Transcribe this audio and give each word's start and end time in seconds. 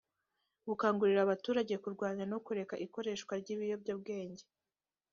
gukangurira 0.67 1.19
abaturage 1.23 1.73
kurwanya 1.83 2.23
no 2.31 2.37
kureka 2.45 2.75
ikoreshwa 2.85 3.33
ry 3.41 3.49
ibiyobyabwenge 3.55 4.43